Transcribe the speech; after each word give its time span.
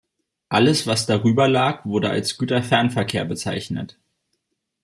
Alles 0.49 0.87
was 0.87 1.05
darüber 1.05 1.47
lag 1.47 1.85
wurde 1.85 2.09
als 2.09 2.39
Güterfernverkehr 2.39 3.23
bezeichnet. 3.23 3.99